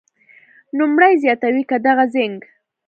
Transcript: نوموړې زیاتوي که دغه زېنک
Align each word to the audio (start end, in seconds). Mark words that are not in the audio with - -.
نوموړې 0.77 1.11
زیاتوي 1.23 1.63
که 1.69 1.77
دغه 1.85 2.03
زېنک 2.13 2.41